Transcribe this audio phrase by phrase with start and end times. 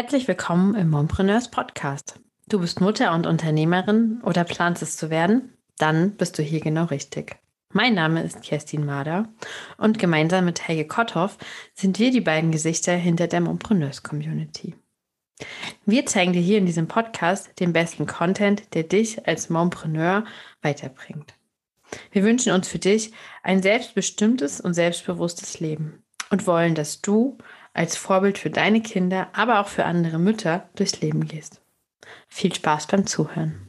[0.00, 2.18] Herzlich willkommen im Mompreneurs Podcast.
[2.48, 5.52] Du bist Mutter und Unternehmerin oder planst es zu werden?
[5.76, 7.36] Dann bist du hier genau richtig.
[7.74, 9.28] Mein Name ist Kerstin Mader
[9.76, 11.36] und gemeinsam mit Helge Kotthoff
[11.74, 14.74] sind wir die beiden Gesichter hinter der Mompreneurs Community.
[15.84, 20.24] Wir zeigen dir hier in diesem Podcast den besten Content, der dich als Mompreneur
[20.62, 21.34] weiterbringt.
[22.10, 23.12] Wir wünschen uns für dich
[23.42, 27.36] ein selbstbestimmtes und selbstbewusstes Leben und wollen, dass du
[27.72, 31.60] als Vorbild für deine Kinder, aber auch für andere Mütter durchs Leben gehst.
[32.28, 33.66] Viel Spaß beim Zuhören.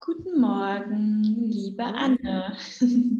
[0.00, 2.56] Guten Morgen, liebe Anne.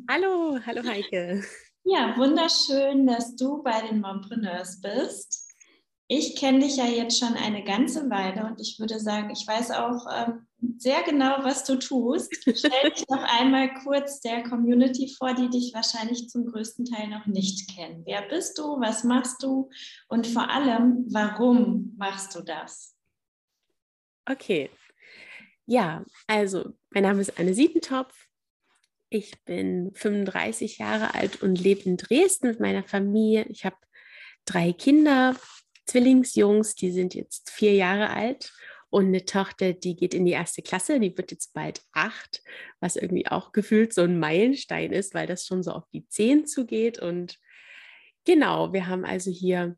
[0.09, 1.43] Hallo, hallo Heike.
[1.85, 5.49] Ja, wunderschön, dass du bei den Mompreneurs bist.
[6.09, 9.71] Ich kenne dich ja jetzt schon eine ganze Weile und ich würde sagen, ich weiß
[9.71, 10.47] auch ähm,
[10.77, 12.35] sehr genau, was du tust.
[12.43, 17.27] Stell dich noch einmal kurz der Community vor, die dich wahrscheinlich zum größten Teil noch
[17.27, 18.03] nicht kennen.
[18.07, 18.81] Wer bist du?
[18.81, 19.71] Was machst du?
[20.09, 22.97] Und vor allem, warum machst du das?
[24.29, 24.71] Okay.
[25.67, 28.30] Ja, also mein Name ist Anne Siebentopf.
[29.11, 33.45] Ich bin 35 Jahre alt und lebe in Dresden mit meiner Familie.
[33.49, 33.77] Ich habe
[34.45, 35.35] drei Kinder,
[35.87, 38.53] Zwillingsjungs, die sind jetzt vier Jahre alt
[38.89, 42.43] und eine Tochter, die geht in die erste Klasse, die wird jetzt bald acht,
[42.79, 46.47] was irgendwie auch gefühlt so ein Meilenstein ist, weil das schon so auf die zehn
[46.47, 47.01] zugeht.
[47.01, 47.39] Und
[48.25, 49.77] genau, wir haben also hier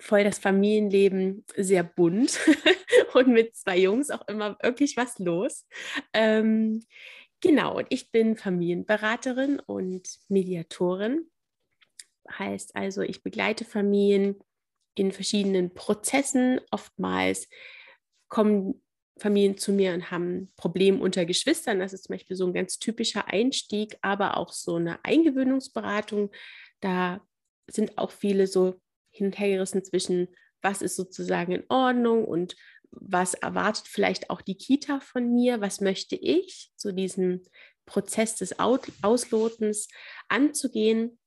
[0.00, 2.38] voll das Familienleben sehr bunt
[3.14, 5.66] und mit zwei Jungs auch immer wirklich was los.
[6.12, 6.84] Ähm,
[7.40, 11.30] Genau, und ich bin Familienberaterin und Mediatorin.
[12.30, 14.36] Heißt also, ich begleite Familien
[14.96, 16.60] in verschiedenen Prozessen.
[16.70, 17.48] Oftmals
[18.28, 18.82] kommen
[19.18, 21.78] Familien zu mir und haben Probleme unter Geschwistern.
[21.78, 26.30] Das ist zum Beispiel so ein ganz typischer Einstieg, aber auch so eine Eingewöhnungsberatung.
[26.80, 27.20] Da
[27.68, 30.28] sind auch viele so hin und her gerissen zwischen,
[30.62, 32.56] was ist sozusagen in Ordnung und
[32.90, 37.42] was erwartet vielleicht auch die Kita von mir, was möchte ich, so diesen
[37.86, 39.88] Prozess des Auslotens
[40.28, 41.18] anzugehen.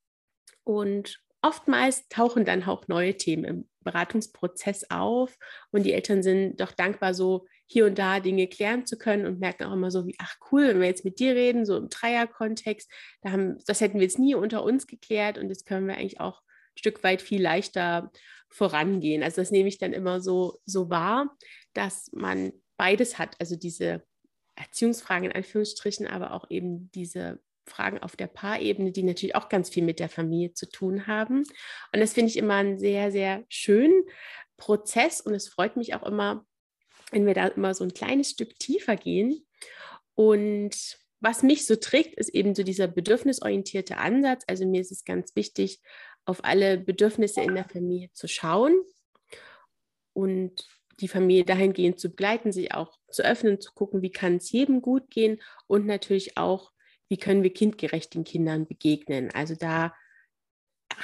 [0.63, 5.37] Und oftmals tauchen dann auch neue Themen im Beratungsprozess auf
[5.71, 9.39] und die Eltern sind doch dankbar, so hier und da Dinge klären zu können und
[9.39, 11.89] merken auch immer so wie, ach cool, wenn wir jetzt mit dir reden, so im
[11.89, 12.91] Dreierkontext,
[13.21, 16.19] da haben, das hätten wir jetzt nie unter uns geklärt und jetzt können wir eigentlich
[16.19, 18.11] auch ein Stück weit viel leichter
[18.51, 19.23] vorangehen.
[19.23, 21.35] Also das nehme ich dann immer so, so wahr,
[21.73, 24.03] dass man beides hat, also diese
[24.55, 29.69] Erziehungsfragen in Anführungsstrichen, aber auch eben diese Fragen auf der Paarebene, die natürlich auch ganz
[29.69, 31.43] viel mit der Familie zu tun haben.
[31.93, 34.03] Und das finde ich immer einen sehr, sehr schönen
[34.57, 36.45] Prozess und es freut mich auch immer,
[37.11, 39.45] wenn wir da immer so ein kleines Stück tiefer gehen.
[40.15, 44.43] Und was mich so trägt, ist eben so dieser bedürfnisorientierte Ansatz.
[44.47, 45.79] Also mir ist es ganz wichtig,
[46.25, 48.79] auf alle Bedürfnisse in der Familie zu schauen
[50.13, 50.67] und
[50.99, 54.81] die Familie dahingehend zu begleiten, sich auch zu öffnen, zu gucken, wie kann es jedem
[54.81, 56.71] gut gehen und natürlich auch,
[57.09, 59.31] wie können wir kindgerecht den Kindern begegnen.
[59.31, 59.95] Also da,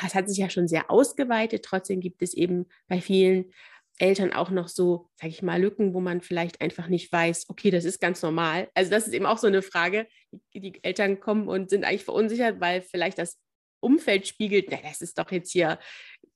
[0.01, 3.51] das hat sich ja schon sehr ausgeweitet, trotzdem gibt es eben bei vielen
[3.99, 7.71] Eltern auch noch so, sage ich mal, Lücken, wo man vielleicht einfach nicht weiß, okay,
[7.71, 8.69] das ist ganz normal.
[8.75, 10.07] Also das ist eben auch so eine Frage.
[10.53, 13.39] Die Eltern kommen und sind eigentlich verunsichert, weil vielleicht das
[13.79, 15.79] Umfeld spiegelt, na, das ist doch jetzt hier,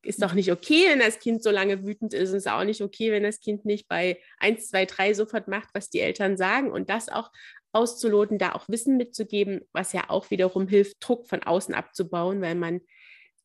[0.02, 2.32] ist doch nicht okay, wenn das Kind so lange wütend ist.
[2.32, 5.48] Und es ist auch nicht okay, wenn das Kind nicht bei 1, 2, 3 sofort
[5.48, 6.72] macht, was die Eltern sagen.
[6.72, 7.32] Und das auch
[7.74, 12.56] auszuloten, da auch Wissen mitzugeben, was ja auch wiederum hilft, Druck von außen abzubauen, weil
[12.56, 12.82] man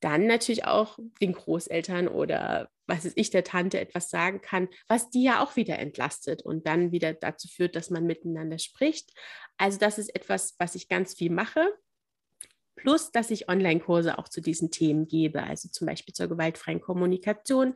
[0.00, 5.10] dann natürlich auch den Großeltern oder was ist ich, der Tante etwas sagen kann, was
[5.10, 9.10] die ja auch wieder entlastet und dann wieder dazu führt, dass man miteinander spricht.
[9.56, 11.66] Also das ist etwas, was ich ganz viel mache
[12.76, 17.74] Plus, dass ich Online-Kurse auch zu diesen Themen gebe, also zum Beispiel zur gewaltfreien Kommunikation,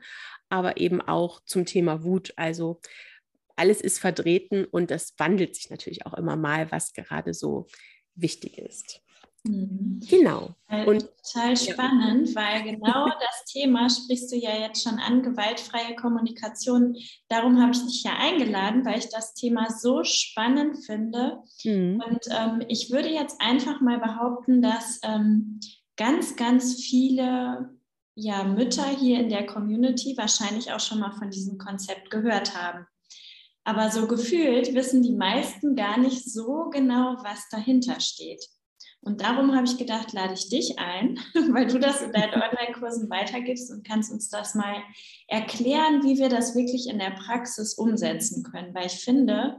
[0.49, 2.33] aber eben auch zum Thema Wut.
[2.37, 2.81] Also
[3.57, 7.67] alles ist vertreten und das wandelt sich natürlich auch immer mal, was gerade so
[8.15, 9.03] wichtig ist.
[9.45, 10.01] Mhm.
[10.09, 10.51] Genau.
[10.69, 12.35] Äh, und, Total spannend, ja.
[12.35, 16.97] weil genau das Thema sprichst du ja jetzt schon an, gewaltfreie Kommunikation.
[17.29, 21.39] Darum habe ich dich ja eingeladen, weil ich das Thema so spannend finde.
[21.65, 22.03] Mhm.
[22.07, 25.61] Und ähm, ich würde jetzt einfach mal behaupten, dass ähm,
[25.97, 27.71] ganz, ganz viele
[28.15, 32.87] ja, Mütter hier in der Community wahrscheinlich auch schon mal von diesem Konzept gehört haben.
[33.65, 38.45] Aber so gefühlt wissen die meisten gar nicht so genau, was dahinter steht.
[39.03, 41.19] Und darum habe ich gedacht, lade ich dich ein,
[41.53, 44.83] weil du das in deinen Online-Kursen weitergibst und kannst uns das mal
[45.27, 48.75] erklären, wie wir das wirklich in der Praxis umsetzen können.
[48.75, 49.57] Weil ich finde,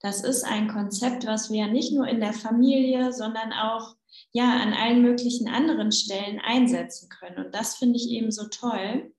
[0.00, 3.96] das ist ein Konzept, was wir ja nicht nur in der Familie, sondern auch
[4.32, 7.46] ja an allen möglichen anderen Stellen einsetzen können.
[7.46, 9.12] Und das finde ich eben so toll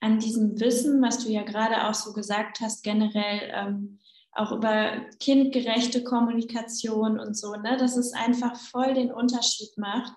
[0.00, 3.98] an diesem Wissen, was du ja gerade auch so gesagt hast, generell ähm,
[4.38, 10.14] auch über kindgerechte Kommunikation und so, ne, dass es einfach voll den Unterschied macht,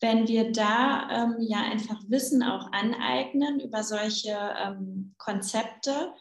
[0.00, 6.12] wenn wir da ähm, ja einfach Wissen auch aneignen über solche ähm, Konzepte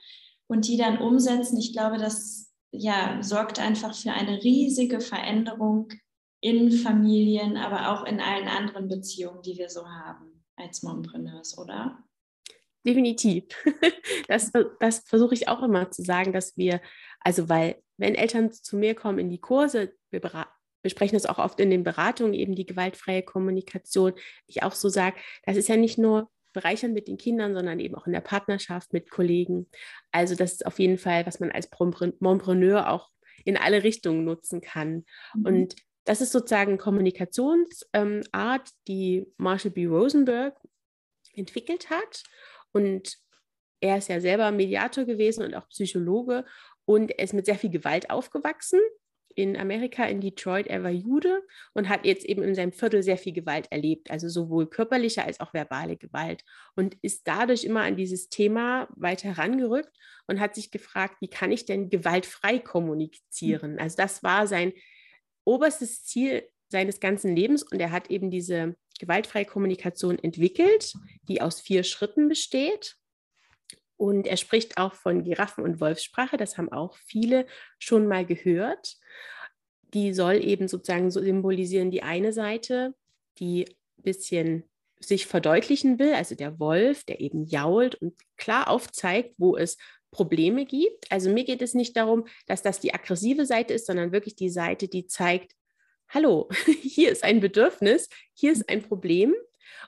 [0.48, 1.58] und die dann umsetzen.
[1.58, 5.90] Ich glaube, das ja, sorgt einfach für eine riesige Veränderung
[6.40, 11.98] in Familien, aber auch in allen anderen Beziehungen, die wir so haben als Mompreneurs, oder?
[12.86, 13.46] Definitiv.
[14.28, 16.82] Das, das versuche ich auch immer zu sagen, dass wir,
[17.24, 20.22] also weil, wenn Eltern zu mir kommen in die Kurse, wir
[20.82, 24.14] besprechen das auch oft in den Beratungen, eben die gewaltfreie Kommunikation,
[24.48, 25.16] ich auch so sage,
[25.46, 28.94] das ist ja nicht nur bereichern mit den Kindern, sondern eben auch in der Partnerschaft
[28.94, 29.68] mit Kollegen.
[30.12, 31.70] Also das ist auf jeden Fall, was man als
[32.20, 33.10] Mompreneur auch
[33.44, 35.06] in alle Richtungen nutzen kann.
[35.34, 35.46] Mhm.
[35.46, 38.22] Und das ist sozusagen Kommunikationsart, ähm,
[38.88, 39.86] die Marshall B.
[39.86, 40.56] Rosenberg
[41.34, 42.24] entwickelt hat.
[42.72, 43.18] Und
[43.80, 46.46] er ist ja selber Mediator gewesen und auch Psychologe
[46.86, 48.80] und er ist mit sehr viel Gewalt aufgewachsen
[49.36, 50.68] in Amerika, in Detroit.
[50.68, 51.42] Er war Jude
[51.74, 55.40] und hat jetzt eben in seinem Viertel sehr viel Gewalt erlebt, also sowohl körperliche als
[55.40, 56.44] auch verbale Gewalt
[56.76, 59.96] und ist dadurch immer an dieses Thema weiter herangerückt
[60.28, 63.80] und hat sich gefragt, wie kann ich denn gewaltfrei kommunizieren?
[63.80, 64.74] Also das war sein
[65.46, 70.94] oberstes Ziel seines ganzen Lebens und er hat eben diese gewaltfreie Kommunikation entwickelt,
[71.28, 72.96] die aus vier Schritten besteht.
[73.98, 77.46] Und er spricht auch von Giraffen- und Wolfssprache, das haben auch viele
[77.80, 78.96] schon mal gehört.
[79.94, 82.96] Die soll eben sozusagen so symbolisieren die eine Seite,
[83.38, 83.66] die
[83.98, 84.70] ein bisschen
[85.00, 89.78] sich verdeutlichen will, also der Wolf, der eben jault und klar aufzeigt, wo es
[90.12, 91.12] Probleme gibt.
[91.12, 94.50] Also mir geht es nicht darum, dass das die aggressive Seite ist, sondern wirklich die
[94.50, 95.54] Seite, die zeigt,
[96.08, 96.50] hallo,
[96.82, 99.34] hier ist ein Bedürfnis, hier ist ein Problem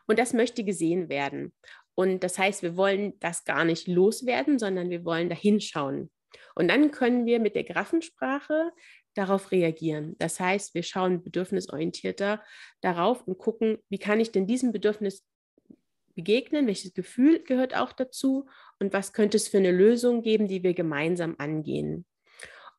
[0.07, 1.53] und das möchte gesehen werden.
[1.95, 6.11] Und das heißt, wir wollen das gar nicht loswerden, sondern wir wollen da hinschauen.
[6.55, 8.71] Und dann können wir mit der Graffensprache
[9.13, 10.15] darauf reagieren.
[10.19, 12.43] Das heißt, wir schauen bedürfnisorientierter
[12.81, 15.25] darauf und gucken, wie kann ich denn diesem Bedürfnis
[16.15, 18.47] begegnen, welches Gefühl gehört auch dazu
[18.79, 22.05] und was könnte es für eine Lösung geben, die wir gemeinsam angehen.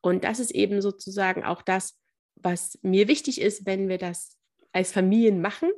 [0.01, 1.99] Und das ist eben sozusagen auch das,
[2.35, 4.37] was mir wichtig ist, wenn wir das
[4.71, 5.71] als Familien machen,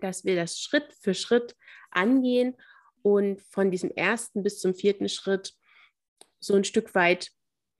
[0.00, 1.56] dass wir das Schritt für Schritt
[1.92, 2.56] angehen
[3.02, 5.54] und von diesem ersten bis zum vierten Schritt
[6.40, 7.30] so ein Stück weit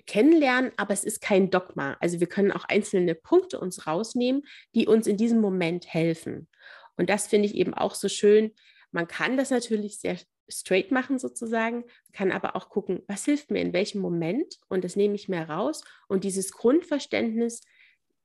[0.06, 1.96] kennenlernen, aber es ist kein Dogma.
[2.00, 4.42] Also wir können auch einzelne Punkte uns rausnehmen,
[4.74, 6.48] die uns in diesem Moment helfen.
[6.96, 8.52] Und das finde ich eben auch so schön.
[8.90, 10.18] Man kann das natürlich sehr
[10.48, 14.96] straight machen sozusagen, kann aber auch gucken, was hilft mir in welchem Moment und das
[14.96, 15.82] nehme ich mir raus.
[16.08, 17.62] Und dieses Grundverständnis,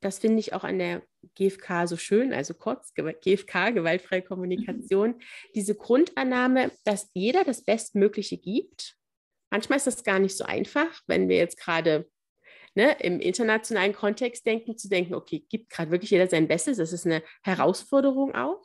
[0.01, 1.03] das finde ich auch an der
[1.35, 5.21] GFK so schön, also kurz GFK, gewaltfreie Kommunikation, mhm.
[5.55, 8.95] diese Grundannahme, dass jeder das Bestmögliche gibt.
[9.49, 12.09] Manchmal ist das gar nicht so einfach, wenn wir jetzt gerade
[12.75, 16.93] ne, im internationalen Kontext denken, zu denken, okay, gibt gerade wirklich jeder sein Bestes, das
[16.93, 18.63] ist eine Herausforderung auch.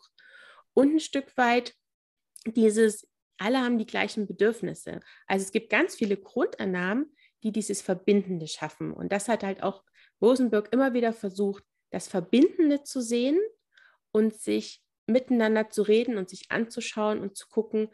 [0.75, 1.75] Und ein Stück weit
[2.47, 3.09] dieses,
[3.39, 5.01] alle haben die gleichen Bedürfnisse.
[5.27, 8.93] Also es gibt ganz viele Grundannahmen, die dieses Verbindende schaffen.
[8.93, 9.83] Und das hat halt auch
[10.23, 13.39] Rosenberg immer wieder versucht, das Verbindende zu sehen
[14.13, 17.89] und sich miteinander zu reden und sich anzuschauen und zu gucken,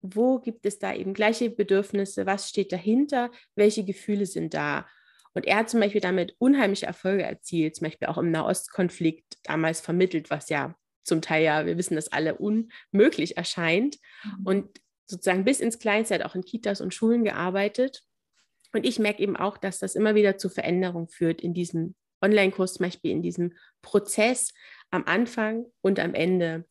[0.00, 4.86] wo gibt es da eben gleiche Bedürfnisse, was steht dahinter, welche Gefühle sind da.
[5.34, 9.80] Und er hat zum Beispiel damit unheimliche Erfolge erzielt, zum Beispiel auch im Nahostkonflikt damals
[9.80, 10.74] vermittelt, was ja
[11.04, 13.98] zum Teil ja, wir wissen, dass alle unmöglich erscheint.
[14.24, 14.46] Mhm.
[14.46, 18.02] Und sozusagen bis ins Kleinste hat auch in Kitas und Schulen gearbeitet
[18.72, 22.74] und ich merke eben auch, dass das immer wieder zu Veränderungen führt in diesem Online-Kurs,
[22.74, 24.54] zum Beispiel in diesem Prozess
[24.90, 26.66] am Anfang und am Ende.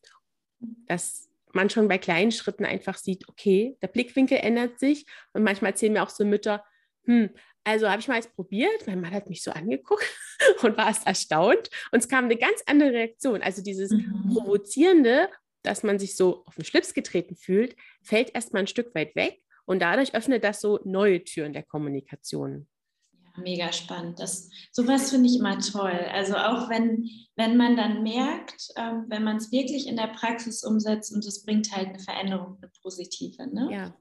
[0.86, 5.06] Dass man schon bei kleinen Schritten einfach sieht, okay, der Blickwinkel ändert sich.
[5.32, 6.64] Und manchmal erzählen mir auch so Mütter,
[7.04, 7.30] hm,
[7.64, 10.04] also habe ich mal jetzt probiert, mein Mann hat mich so angeguckt
[10.62, 11.70] und war erst erstaunt.
[11.92, 13.42] Und es kam eine ganz andere Reaktion.
[13.42, 14.32] Also dieses mhm.
[14.32, 15.28] Provozierende,
[15.62, 19.40] dass man sich so auf den Schlips getreten fühlt, fällt erstmal ein Stück weit weg.
[19.64, 22.66] Und dadurch öffnet das so neue Türen der Kommunikation.
[23.12, 24.18] Ja, mega spannend.
[24.18, 25.98] Das, sowas finde ich immer toll.
[26.12, 30.64] Also auch wenn, wenn man dann merkt, ähm, wenn man es wirklich in der Praxis
[30.64, 33.46] umsetzt und es bringt halt eine Veränderung, eine positive.
[33.46, 33.68] Ne?
[33.72, 33.94] Ja.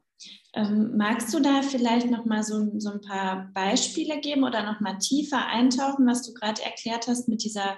[0.53, 4.79] Ähm, magst du da vielleicht noch mal so, so ein paar Beispiele geben oder noch
[4.79, 7.77] mal tiefer eintauchen, was du gerade erklärt hast mit dieser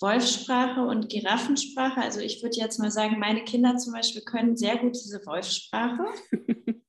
[0.00, 2.00] Wolfssprache und Giraffensprache.
[2.00, 6.04] Also ich würde jetzt mal sagen, meine Kinder zum Beispiel können sehr gut diese Wolfssprache.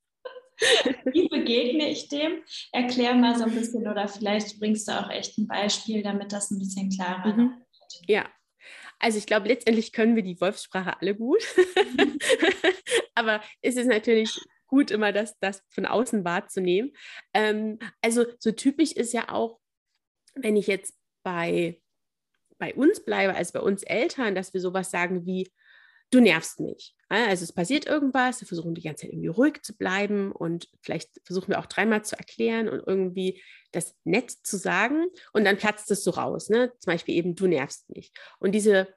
[1.14, 2.44] Wie begegne ich dem?
[2.72, 6.52] Erklär mal so ein bisschen oder vielleicht bringst du auch echt ein Beispiel, damit das
[6.52, 7.50] ein bisschen klarer mhm.
[7.50, 8.02] wird.
[8.08, 8.26] Ja,
[9.00, 11.44] also ich glaube, letztendlich können wir die Wolfssprache alle gut.
[13.16, 14.32] Aber es ist natürlich
[14.68, 16.92] gut, immer das, das von außen wahrzunehmen.
[17.34, 19.60] Ähm, also so typisch ist ja auch,
[20.36, 21.82] wenn ich jetzt bei,
[22.58, 25.52] bei uns bleibe, also bei uns Eltern, dass wir sowas sagen wie,
[26.12, 26.96] du nervst mich.
[27.10, 31.10] Also es passiert irgendwas, wir versuchen die ganze Zeit irgendwie ruhig zu bleiben und vielleicht
[31.24, 35.90] versuchen wir auch dreimal zu erklären und irgendwie das nett zu sagen und dann platzt
[35.92, 36.50] es so raus.
[36.50, 36.72] Ne?
[36.80, 38.12] Zum Beispiel eben, du nervst mich.
[38.40, 38.88] Und diese,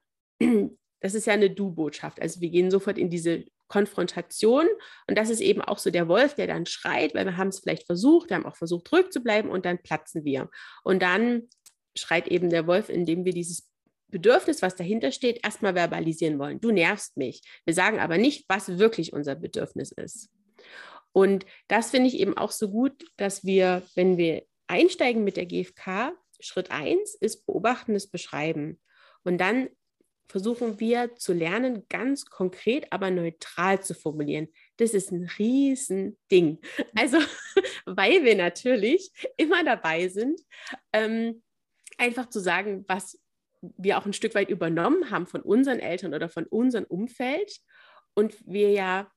[1.00, 2.21] das ist ja eine Du-Botschaft.
[2.21, 4.67] Also wir gehen sofort in diese Konfrontation
[5.07, 7.61] und das ist eben auch so der Wolf, der dann schreit, weil wir haben es
[7.61, 10.50] vielleicht versucht, wir haben auch versucht, ruhig zu bleiben und dann platzen wir.
[10.83, 11.49] Und dann
[11.97, 13.70] schreit eben der Wolf, indem wir dieses
[14.11, 16.61] Bedürfnis, was dahinter steht, erstmal verbalisieren wollen.
[16.61, 17.43] Du nervst mich.
[17.64, 20.31] Wir sagen aber nicht, was wirklich unser Bedürfnis ist.
[21.12, 25.47] Und das finde ich eben auch so gut, dass wir, wenn wir einsteigen mit der
[25.47, 28.81] GfK, Schritt 1 ist beobachtendes Beschreiben.
[29.25, 29.69] Und dann
[30.31, 34.49] versuchen wir zu lernen, ganz konkret, aber neutral zu formulieren.
[34.76, 36.59] Das ist ein Riesending.
[36.95, 37.19] Also,
[37.85, 40.40] weil wir natürlich immer dabei sind,
[40.93, 41.43] ähm,
[41.99, 43.19] einfach zu sagen, was
[43.61, 47.61] wir auch ein Stück weit übernommen haben von unseren Eltern oder von unserem Umfeld
[48.14, 49.11] und wir ja,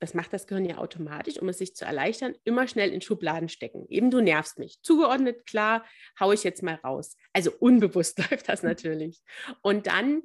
[0.00, 3.48] das macht das Gehirn ja automatisch, um es sich zu erleichtern, immer schnell in Schubladen
[3.48, 3.86] stecken.
[3.88, 4.80] Eben du nervst mich.
[4.82, 5.84] Zugeordnet, klar,
[6.18, 7.16] haue ich jetzt mal raus.
[7.32, 9.22] Also unbewusst läuft das natürlich.
[9.62, 10.22] Und dann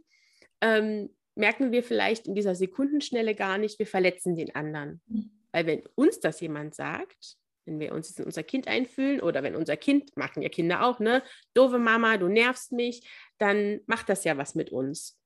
[0.61, 5.01] ähm, merken wir vielleicht in dieser Sekundenschnelle gar nicht, wir verletzen den anderen.
[5.05, 5.31] Mhm.
[5.51, 9.55] Weil wenn uns das jemand sagt, wenn wir uns in unser Kind einfühlen oder wenn
[9.55, 11.21] unser Kind, machen ja Kinder auch, ne,
[11.53, 13.07] doofe Mama, du nervst mich,
[13.37, 15.19] dann macht das ja was mit uns.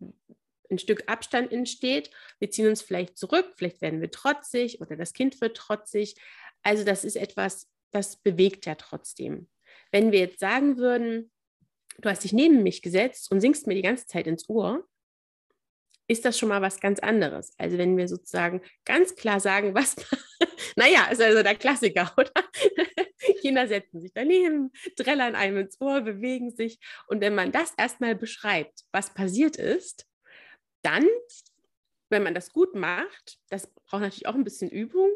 [0.70, 5.14] Ein Stück Abstand entsteht, wir ziehen uns vielleicht zurück, vielleicht werden wir trotzig oder das
[5.14, 6.16] Kind wird trotzig.
[6.64, 9.48] Also das ist etwas, das bewegt ja trotzdem.
[9.92, 11.32] Wenn wir jetzt sagen würden,
[12.00, 14.88] du hast dich neben mich gesetzt und singst mir die ganze Zeit ins Ohr,
[16.12, 17.54] ist das schon mal was ganz anderes.
[17.58, 19.96] Also wenn wir sozusagen ganz klar sagen, was,
[20.76, 22.32] naja, ist also der Klassiker, oder?
[23.40, 26.80] Kinder setzen sich daneben, trällern einem ins Ohr, bewegen sich.
[27.08, 30.06] Und wenn man das erstmal beschreibt, was passiert ist,
[30.82, 31.08] dann,
[32.10, 35.10] wenn man das gut macht, das braucht natürlich auch ein bisschen Übung,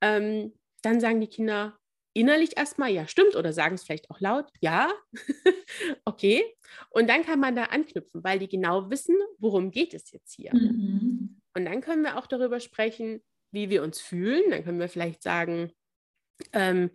[0.00, 1.78] ähm, dann sagen die Kinder,
[2.18, 4.92] innerlich erstmal, ja, stimmt, oder sagen es vielleicht auch laut, ja,
[6.04, 6.42] okay.
[6.90, 10.54] Und dann kann man da anknüpfen, weil die genau wissen, worum geht es jetzt hier.
[10.54, 11.40] Mhm.
[11.54, 14.50] Und dann können wir auch darüber sprechen, wie wir uns fühlen.
[14.50, 15.72] Dann können wir vielleicht sagen,
[16.52, 16.90] ähm,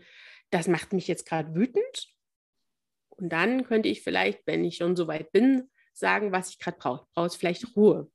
[0.51, 2.13] das macht mich jetzt gerade wütend.
[3.09, 6.77] Und dann könnte ich vielleicht, wenn ich schon so weit bin, sagen, was ich gerade
[6.77, 7.07] brauche.
[7.13, 8.11] Brauche es vielleicht Ruhe.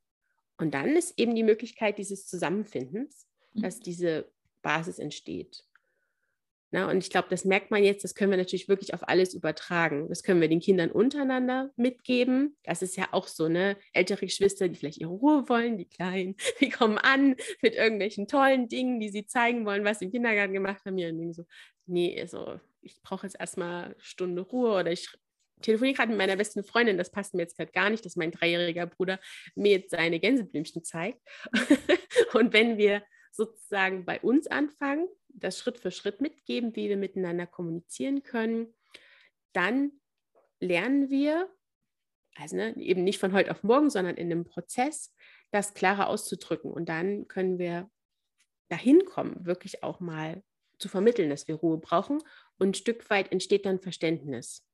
[0.57, 3.61] Und dann ist eben die Möglichkeit dieses Zusammenfindens, mhm.
[3.61, 5.65] dass diese Basis entsteht.
[6.71, 9.33] Na, und ich glaube, das merkt man jetzt, das können wir natürlich wirklich auf alles
[9.33, 10.07] übertragen.
[10.07, 12.55] Das können wir den Kindern untereinander mitgeben.
[12.63, 13.75] Das ist ja auch so, ne?
[13.91, 18.67] Ältere Geschwister, die vielleicht ihre Ruhe wollen, die Kleinen, die kommen an mit irgendwelchen tollen
[18.67, 20.97] Dingen, die sie zeigen wollen, was sie im Kindergarten gemacht haben.
[20.99, 21.45] Ja, und so,
[21.87, 25.09] nee, also ich brauche jetzt erstmal eine Stunde Ruhe oder ich
[25.61, 28.31] telefoniere gerade mit meiner besten Freundin, das passt mir jetzt gerade gar nicht, dass mein
[28.31, 29.19] dreijähriger Bruder
[29.55, 31.19] mir jetzt seine Gänseblümchen zeigt.
[32.33, 37.47] und wenn wir sozusagen bei uns anfangen, das Schritt für Schritt mitgeben, wie wir miteinander
[37.47, 38.73] kommunizieren können,
[39.53, 39.91] dann
[40.59, 41.49] lernen wir,
[42.35, 45.13] also ne, eben nicht von heute auf morgen, sondern in einem Prozess,
[45.51, 46.71] das klarer auszudrücken.
[46.71, 47.89] Und dann können wir
[48.69, 50.43] dahin kommen, wirklich auch mal
[50.77, 52.19] zu vermitteln, dass wir Ruhe brauchen.
[52.57, 54.65] Und ein Stück weit entsteht dann Verständnis.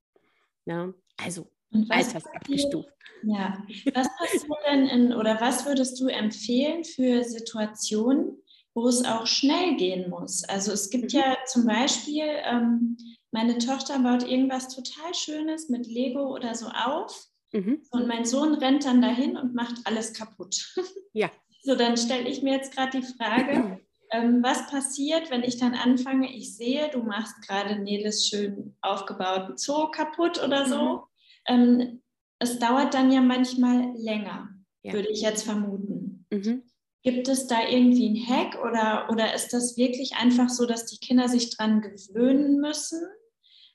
[0.65, 0.93] Ja, ne?
[1.17, 2.89] also und was abgestuft.
[3.23, 8.41] Ja, was passiert denn in, oder was würdest du empfehlen für Situationen,
[8.75, 10.43] wo es auch schnell gehen muss.
[10.43, 11.19] Also es gibt mhm.
[11.19, 12.97] ja zum Beispiel, ähm,
[13.31, 17.81] meine Tochter baut irgendwas total Schönes mit Lego oder so auf mhm.
[17.91, 20.75] und mein Sohn rennt dann dahin und macht alles kaputt.
[21.13, 21.31] Ja.
[21.67, 23.79] So, dann stelle ich mir jetzt gerade die Frage,
[24.11, 29.57] ähm, was passiert, wenn ich dann anfange, ich sehe, du machst gerade Neles schön aufgebauten
[29.57, 30.77] Zoo kaputt oder so.
[30.77, 31.01] Mhm.
[31.47, 32.01] Ähm,
[32.37, 34.49] es dauert dann ja manchmal länger,
[34.83, 34.93] ja.
[34.93, 36.27] würde ich jetzt vermuten.
[36.29, 36.61] Mhm.
[37.05, 40.97] Gibt es da irgendwie einen Hack oder, oder ist das wirklich einfach so, dass die
[40.97, 42.99] Kinder sich dran gewöhnen müssen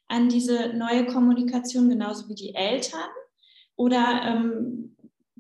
[0.09, 3.09] an diese neue Kommunikation, genauso wie die Eltern?
[3.77, 4.97] Oder ähm,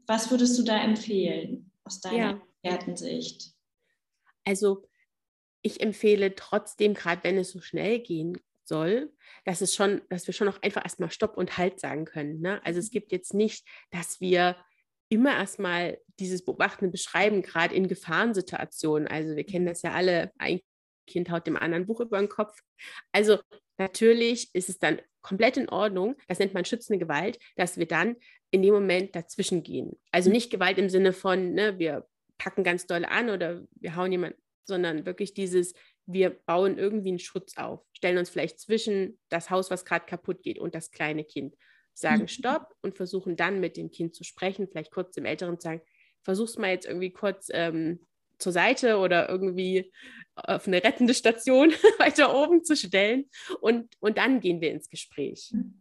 [0.06, 2.42] was würdest du da empfehlen aus deiner ja.
[4.44, 4.88] Also
[5.62, 9.12] ich empfehle trotzdem, gerade wenn es so schnell gehen soll,
[9.44, 12.40] dass es schon, dass wir schon auch einfach erstmal Stopp und Halt sagen können.
[12.40, 12.64] Ne?
[12.64, 12.92] Also es mhm.
[12.92, 14.56] gibt jetzt nicht, dass wir
[15.10, 19.08] immer erstmal dieses Beobachten beschreiben, gerade in Gefahrensituationen.
[19.08, 20.60] Also wir kennen das ja alle, ein
[21.06, 22.58] Kind haut dem anderen Buch über den Kopf.
[23.12, 23.38] Also
[23.76, 28.16] natürlich ist es dann komplett in Ordnung, das nennt man schützende Gewalt, dass wir dann
[28.50, 29.98] in dem Moment dazwischen gehen.
[30.12, 32.06] Also nicht Gewalt im Sinne von, ne, wir
[32.38, 35.74] packen ganz doll an oder wir hauen jemanden, sondern wirklich dieses,
[36.06, 40.42] wir bauen irgendwie einen Schutz auf, stellen uns vielleicht zwischen das Haus, was gerade kaputt
[40.42, 41.54] geht, und das kleine Kind,
[42.00, 42.28] sagen mhm.
[42.28, 45.82] Stopp und versuchen dann mit dem Kind zu sprechen, vielleicht kurz dem Älteren zu sagen,
[46.22, 48.00] versuch's mal jetzt irgendwie kurz ähm,
[48.38, 49.92] zur Seite oder irgendwie
[50.34, 53.28] auf eine rettende Station weiter oben zu stellen
[53.60, 55.50] und, und dann gehen wir ins Gespräch.
[55.52, 55.74] Mhm.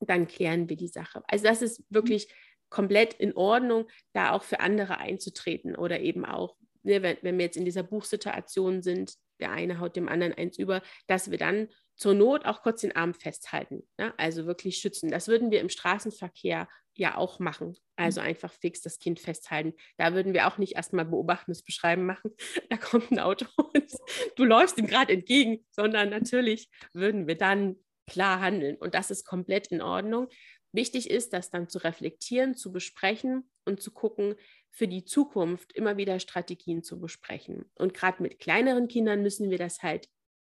[0.00, 1.22] Dann klären wir die Sache.
[1.26, 2.32] Also das ist wirklich
[2.68, 7.46] komplett in Ordnung, da auch für andere einzutreten oder eben auch, ne, wenn, wenn wir
[7.46, 11.68] jetzt in dieser Buchsituation sind, der eine haut dem anderen eins über, dass wir dann
[11.98, 14.14] zur Not auch kurz den Arm festhalten, ne?
[14.16, 15.10] also wirklich schützen.
[15.10, 17.76] Das würden wir im Straßenverkehr ja auch machen.
[17.96, 19.74] Also einfach fix das Kind festhalten.
[19.96, 22.32] Da würden wir auch nicht erstmal beobachtendes Beschreiben machen.
[22.70, 23.90] Da kommt ein Auto und
[24.36, 27.76] du läufst ihm gerade entgegen, sondern natürlich würden wir dann
[28.06, 28.76] klar handeln.
[28.76, 30.28] Und das ist komplett in Ordnung.
[30.72, 34.34] Wichtig ist, das dann zu reflektieren, zu besprechen und zu gucken,
[34.70, 37.70] für die Zukunft immer wieder Strategien zu besprechen.
[37.74, 40.08] Und gerade mit kleineren Kindern müssen wir das halt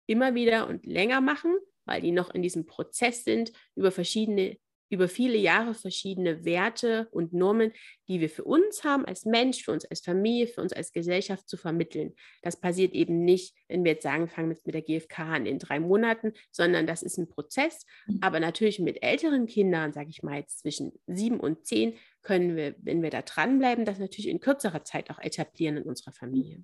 [0.05, 1.55] immer wieder und länger machen,
[1.85, 4.57] weil die noch in diesem Prozess sind, über verschiedene
[4.93, 7.73] über viele Jahre verschiedene Werte und Normen,
[8.07, 11.49] die wir für uns haben als Mensch, für uns als Familie, für uns als Gesellschaft
[11.49, 12.13] zu vermitteln.
[12.43, 15.57] Das passiert eben nicht, wenn wir jetzt sagen, fangen wir mit der GfK an in
[15.57, 17.85] drei Monaten, sondern das ist ein Prozess.
[18.05, 18.19] Mhm.
[18.21, 22.75] Aber natürlich mit älteren Kindern, sage ich mal jetzt zwischen sieben und zehn, können wir,
[22.77, 26.63] wenn wir da dranbleiben, das natürlich in kürzerer Zeit auch etablieren in unserer Familie.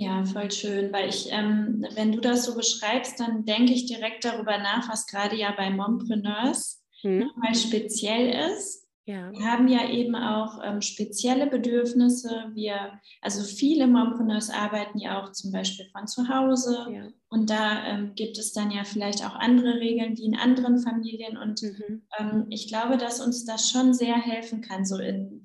[0.00, 4.24] Ja, voll schön, weil ich, ähm, wenn du das so beschreibst, dann denke ich direkt
[4.24, 7.18] darüber nach, was gerade ja bei Mompreneurs hm.
[7.18, 8.88] nochmal speziell ist.
[9.04, 9.30] Ja.
[9.30, 12.50] Wir haben ja eben auch ähm, spezielle Bedürfnisse.
[12.54, 16.86] Wir, also viele Mompreneurs arbeiten ja auch zum Beispiel von zu Hause.
[16.90, 17.08] Ja.
[17.28, 21.36] Und da ähm, gibt es dann ja vielleicht auch andere Regeln wie in anderen Familien.
[21.36, 22.02] Und mhm.
[22.18, 25.39] ähm, ich glaube, dass uns das schon sehr helfen kann, so in,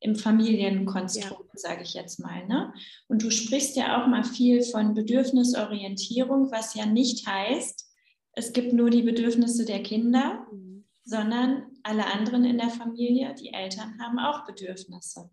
[0.00, 1.58] im Familienkonstrukt, ja.
[1.60, 2.46] sage ich jetzt mal.
[2.46, 2.72] Ne?
[3.08, 7.88] Und du sprichst ja auch mal viel von Bedürfnisorientierung, was ja nicht heißt,
[8.32, 10.84] es gibt nur die Bedürfnisse der Kinder, mhm.
[11.04, 15.28] sondern alle anderen in der Familie, die Eltern haben auch Bedürfnisse.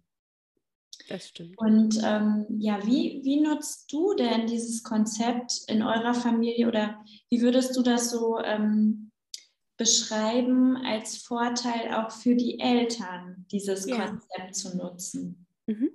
[1.08, 1.56] Das stimmt.
[1.58, 7.42] Und ähm, ja, wie, wie nutzt du denn dieses Konzept in eurer Familie oder wie
[7.42, 9.05] würdest du das so ähm,
[9.78, 14.08] beschreiben als Vorteil auch für die Eltern, dieses ja.
[14.08, 15.48] Konzept zu nutzen?
[15.68, 15.92] Mhm.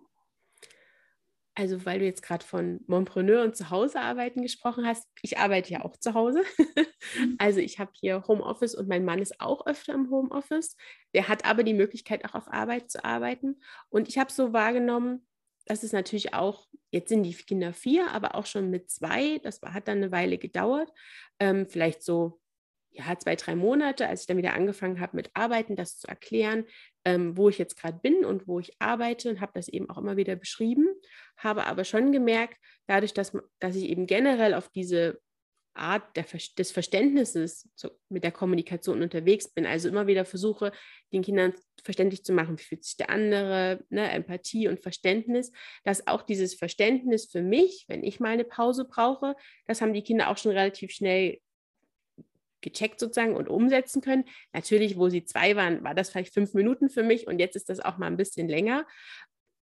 [1.55, 5.97] Also, weil du jetzt gerade von Montpreneur und Zuhausearbeiten gesprochen hast, ich arbeite ja auch
[5.97, 6.43] zu Hause.
[6.59, 7.37] Mhm.
[7.39, 10.77] also, ich habe hier Homeoffice und mein Mann ist auch öfter im Homeoffice.
[11.13, 13.61] Der hat aber die Möglichkeit, auch auf Arbeit zu arbeiten.
[13.89, 15.27] Und ich habe so wahrgenommen,
[15.67, 19.61] dass es natürlich auch, jetzt sind die Kinder vier, aber auch schon mit zwei, das
[19.63, 20.91] hat dann eine Weile gedauert,
[21.39, 22.41] ähm, vielleicht so
[22.93, 26.65] ja, zwei, drei Monate, als ich dann wieder angefangen habe mit Arbeiten, das zu erklären,
[27.05, 29.99] ähm, wo ich jetzt gerade bin und wo ich arbeite und habe das eben auch
[29.99, 30.87] immer wieder beschrieben,
[31.37, 35.21] habe aber schon gemerkt, dadurch, dass, dass ich eben generell auf diese
[35.75, 36.27] Art der,
[36.59, 40.73] des Verständnisses zu, mit der Kommunikation unterwegs bin, also immer wieder versuche,
[41.13, 45.53] den Kindern verständlich zu machen, wie fühlt sich der andere, ne, Empathie und Verständnis,
[45.85, 50.03] dass auch dieses Verständnis für mich, wenn ich mal eine Pause brauche, das haben die
[50.03, 51.39] Kinder auch schon relativ schnell
[52.61, 54.25] gecheckt sozusagen und umsetzen können.
[54.53, 57.69] Natürlich, wo sie zwei waren, war das vielleicht fünf Minuten für mich und jetzt ist
[57.69, 58.87] das auch mal ein bisschen länger.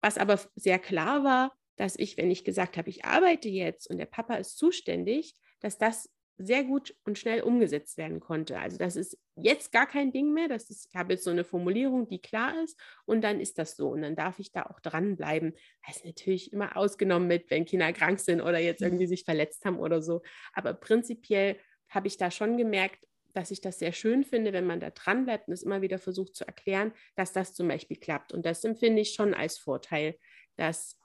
[0.02, 3.98] Was aber sehr klar war, dass ich, wenn ich gesagt habe, ich arbeite jetzt und
[3.98, 6.10] der Papa ist zuständig, dass das
[6.44, 8.60] sehr gut und schnell umgesetzt werden konnte.
[8.60, 10.48] Also das ist jetzt gar kein Ding mehr.
[10.48, 13.76] Das ist, ich habe jetzt so eine Formulierung, die klar ist und dann ist das
[13.76, 15.54] so und dann darf ich da auch dranbleiben.
[15.86, 19.65] Das ist natürlich immer ausgenommen mit, wenn Kinder krank sind oder jetzt irgendwie sich verletzt
[19.65, 20.22] haben oder so.
[20.54, 21.58] Aber prinzipiell
[21.91, 25.25] habe ich da schon gemerkt, dass ich das sehr schön finde, wenn man da dran
[25.25, 28.34] bleibt und es immer wieder versucht zu erklären, dass das zum Beispiel klappt.
[28.34, 30.17] Und das empfinde ich schon als Vorteil,
[30.58, 30.99] dass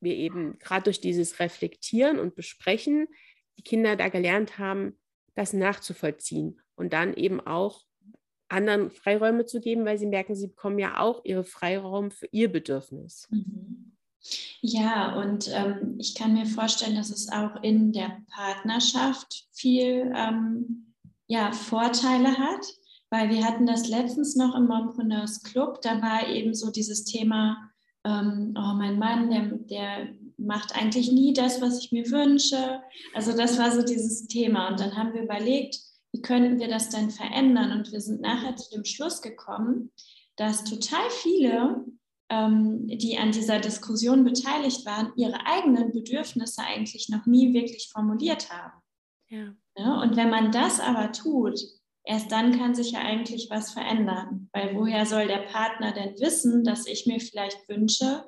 [0.00, 3.08] wir eben gerade durch dieses Reflektieren und Besprechen
[3.56, 4.98] die Kinder da gelernt haben,
[5.34, 7.84] das nachzuvollziehen und dann eben auch
[8.48, 12.52] anderen Freiräume zu geben, weil sie merken, sie bekommen ja auch ihre Freiraum für ihr
[12.52, 13.28] Bedürfnis.
[13.30, 13.81] Mhm.
[14.60, 20.94] Ja, und ähm, ich kann mir vorstellen, dass es auch in der Partnerschaft viel ähm,
[21.26, 22.66] ja, Vorteile hat,
[23.10, 27.70] weil wir hatten das letztens noch im Mompreneurs Club, da war eben so dieses Thema,
[28.04, 32.80] ähm, oh mein Mann, der, der macht eigentlich nie das, was ich mir wünsche.
[33.14, 34.68] Also das war so dieses Thema.
[34.68, 35.78] Und dann haben wir überlegt,
[36.12, 37.72] wie könnten wir das denn verändern?
[37.72, 39.90] Und wir sind nachher zu dem Schluss gekommen,
[40.36, 41.84] dass total viele,
[42.88, 48.80] die an dieser Diskussion beteiligt waren, ihre eigenen Bedürfnisse eigentlich noch nie wirklich formuliert haben.
[49.28, 49.54] Ja.
[49.76, 51.58] Ja, und wenn man das aber tut,
[52.04, 54.48] erst dann kann sich ja eigentlich was verändern.
[54.52, 58.24] Weil woher soll der Partner denn wissen, dass ich mir vielleicht wünsche,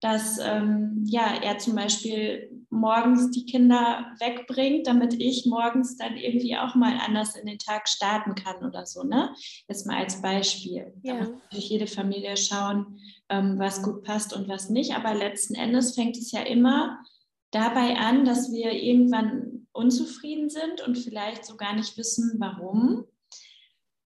[0.00, 6.56] dass ähm, ja, er zum Beispiel morgens die Kinder wegbringt, damit ich morgens dann irgendwie
[6.56, 9.02] auch mal anders in den Tag starten kann oder so.
[9.02, 9.34] Ne?
[9.68, 10.92] Jetzt mal als Beispiel.
[11.02, 11.14] Ja.
[11.14, 14.94] Da muss natürlich jede Familie schauen, ähm, was gut passt und was nicht.
[14.94, 16.98] Aber letzten Endes fängt es ja immer
[17.50, 23.06] dabei an, dass wir irgendwann unzufrieden sind und vielleicht so gar nicht wissen, warum.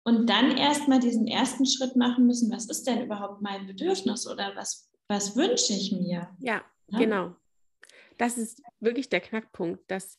[0.04, 4.56] Und dann erstmal diesen ersten Schritt machen müssen, was ist denn überhaupt mein Bedürfnis oder
[4.56, 6.30] was, was wünsche ich mir?
[6.40, 7.36] Ja, ja, genau.
[8.22, 10.16] Das ist wirklich der Knackpunkt, dass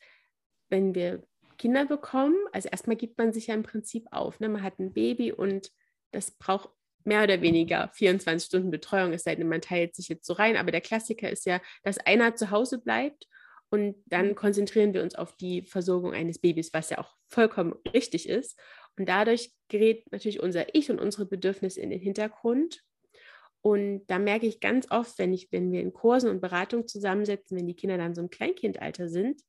[0.71, 1.23] wenn wir
[1.57, 4.41] Kinder bekommen, also erstmal gibt man sich ja im Prinzip auf.
[4.41, 4.49] Ne?
[4.49, 5.71] Man hat ein Baby und
[6.11, 6.71] das braucht
[7.05, 10.57] mehr oder weniger 24 Stunden Betreuung, es sei denn, man teilt sich jetzt so rein.
[10.57, 13.29] Aber der Klassiker ist ja, dass einer zu Hause bleibt
[13.71, 14.35] und dann mhm.
[14.35, 18.59] konzentrieren wir uns auf die Versorgung eines Babys, was ja auch vollkommen richtig ist.
[18.99, 22.83] Und dadurch gerät natürlich unser Ich und unsere Bedürfnisse in den Hintergrund.
[23.63, 27.57] Und da merke ich ganz oft, wenn, ich, wenn wir in Kursen und Beratungen zusammensetzen,
[27.57, 29.41] wenn die Kinder dann so im Kleinkindalter sind,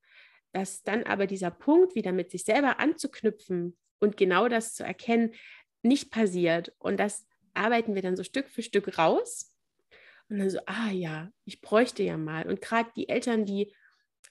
[0.52, 5.34] dass dann aber dieser Punkt, wieder mit sich selber anzuknüpfen und genau das zu erkennen,
[5.82, 6.74] nicht passiert.
[6.78, 9.52] Und das arbeiten wir dann so Stück für Stück raus.
[10.30, 12.48] Und dann so, ah ja, ich bräuchte ja mal.
[12.48, 13.74] Und gerade die Eltern, die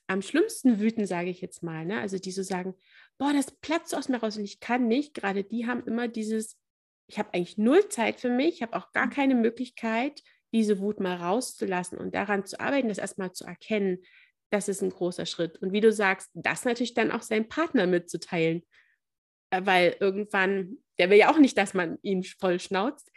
[0.07, 2.01] am schlimmsten wüten, sage ich jetzt mal, ne?
[2.01, 2.75] also die so sagen,
[3.18, 6.59] boah, das platzt aus mir raus und ich kann nicht, gerade die haben immer dieses,
[7.07, 9.11] ich habe eigentlich null Zeit für mich, ich habe auch gar mhm.
[9.11, 13.99] keine Möglichkeit, diese Wut mal rauszulassen und daran zu arbeiten, das erstmal zu erkennen,
[14.51, 15.57] das ist ein großer Schritt.
[15.59, 18.62] Und wie du sagst, das natürlich dann auch seinem Partner mitzuteilen,
[19.51, 23.11] äh, weil irgendwann, der will ja auch nicht, dass man ihn voll schnauzt,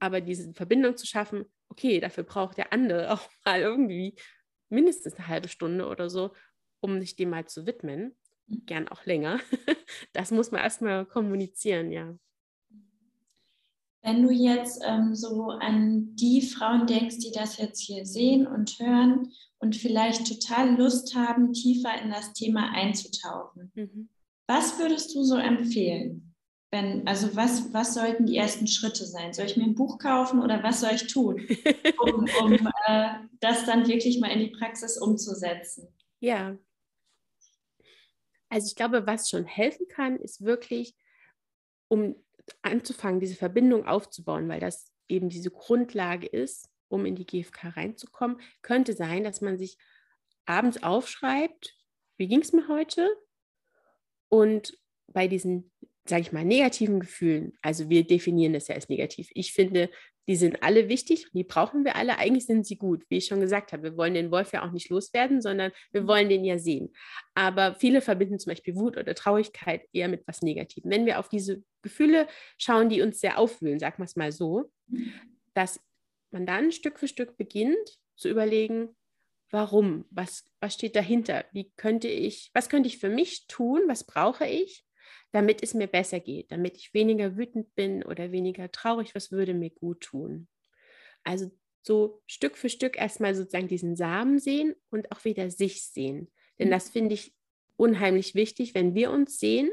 [0.00, 4.16] aber diese Verbindung zu schaffen, okay, dafür braucht der andere auch mal irgendwie
[4.68, 6.34] mindestens eine halbe Stunde oder so,
[6.80, 8.16] um sich dem mal zu widmen.
[8.46, 8.66] Mhm.
[8.66, 9.40] Gern auch länger.
[10.12, 12.16] Das muss man erstmal kommunizieren, ja.
[14.02, 18.78] Wenn du jetzt ähm, so an die Frauen denkst, die das jetzt hier sehen und
[18.78, 24.08] hören und vielleicht total Lust haben, tiefer in das Thema einzutauchen, mhm.
[24.46, 26.34] was würdest du so empfehlen?
[26.72, 29.32] Wenn, also was, was sollten die ersten Schritte sein?
[29.32, 31.46] Soll ich mir ein Buch kaufen oder was soll ich tun,
[32.00, 32.52] um, um
[32.86, 33.08] äh,
[33.40, 35.88] das dann wirklich mal in die Praxis umzusetzen?
[36.20, 36.56] Ja.
[38.48, 40.94] Also ich glaube, was schon helfen kann, ist wirklich,
[41.88, 42.14] um
[42.62, 48.40] anzufangen, diese Verbindung aufzubauen, weil das eben diese Grundlage ist, um in die GFK reinzukommen,
[48.62, 49.78] könnte sein, dass man sich
[50.46, 51.76] abends aufschreibt,
[52.16, 53.08] wie ging es mir heute?
[54.28, 54.76] Und
[55.08, 55.70] bei diesen
[56.10, 59.30] sage ich mal, negativen Gefühlen, also wir definieren das ja als negativ.
[59.34, 59.90] Ich finde,
[60.28, 62.18] die sind alle wichtig, die brauchen wir alle.
[62.18, 63.84] Eigentlich sind sie gut, wie ich schon gesagt habe.
[63.84, 66.92] Wir wollen den Wolf ja auch nicht loswerden, sondern wir wollen den ja sehen.
[67.34, 70.90] Aber viele verbinden zum Beispiel Wut oder Traurigkeit eher mit was Negativem.
[70.90, 74.70] Wenn wir auf diese Gefühle schauen, die uns sehr aufwühlen, sagen wir es mal so,
[75.54, 75.80] dass
[76.30, 78.94] man dann Stück für Stück beginnt zu überlegen,
[79.50, 84.04] warum, was, was steht dahinter, wie könnte ich, was könnte ich für mich tun, was
[84.04, 84.84] brauche ich,
[85.32, 89.54] damit es mir besser geht, damit ich weniger wütend bin oder weniger traurig, was würde
[89.54, 90.48] mir gut tun.
[91.24, 91.50] Also
[91.82, 96.30] so Stück für Stück erstmal sozusagen diesen Samen sehen und auch wieder sich sehen.
[96.58, 96.72] Denn mhm.
[96.72, 97.34] das finde ich
[97.76, 98.74] unheimlich wichtig.
[98.74, 99.70] Wenn wir uns sehen,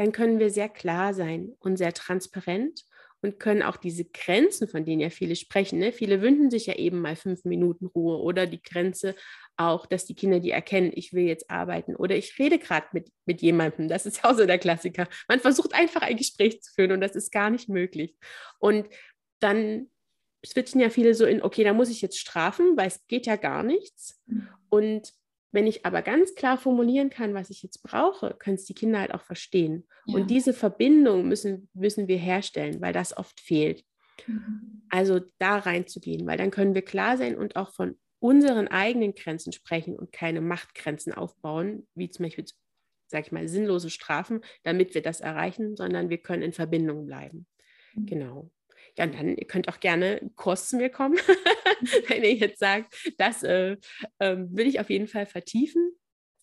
[0.00, 2.86] dann können wir sehr klar sein und sehr transparent
[3.20, 5.92] und können auch diese Grenzen, von denen ja viele sprechen, ne?
[5.92, 9.14] viele wünschen sich ja eben mal fünf Minuten Ruhe oder die Grenze
[9.58, 13.10] auch, dass die Kinder die erkennen, ich will jetzt arbeiten oder ich rede gerade mit,
[13.26, 13.88] mit jemandem.
[13.88, 15.06] Das ist ja auch so der Klassiker.
[15.28, 18.16] Man versucht einfach ein Gespräch zu führen und das ist gar nicht möglich.
[18.58, 18.88] Und
[19.38, 19.90] dann
[20.46, 23.36] switchen ja viele so in, okay, da muss ich jetzt strafen, weil es geht ja
[23.36, 24.18] gar nichts.
[24.24, 24.48] Mhm.
[24.70, 25.12] Und
[25.52, 29.00] wenn ich aber ganz klar formulieren kann, was ich jetzt brauche, können es die Kinder
[29.00, 29.86] halt auch verstehen.
[30.06, 30.16] Ja.
[30.16, 33.84] Und diese Verbindung müssen, müssen wir herstellen, weil das oft fehlt.
[34.26, 34.82] Mhm.
[34.90, 39.52] Also da reinzugehen, weil dann können wir klar sein und auch von unseren eigenen Grenzen
[39.52, 42.44] sprechen und keine Machtgrenzen aufbauen, wie zum Beispiel,
[43.06, 47.46] sage ich mal, sinnlose Strafen, damit wir das erreichen, sondern wir können in Verbindung bleiben.
[47.94, 48.06] Mhm.
[48.06, 48.50] Genau.
[48.96, 51.16] Ja, und dann, ihr könnt auch gerne Kurs zu mir kommen,
[52.08, 53.76] wenn ihr jetzt sagt, das äh,
[54.18, 55.92] äh, will ich auf jeden Fall vertiefen.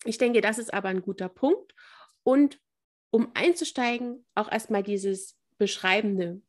[0.04, 1.74] Ich denke, das ist aber ein guter Punkt.
[2.22, 2.60] Und
[3.10, 6.40] um einzusteigen, auch erstmal dieses beschreibende,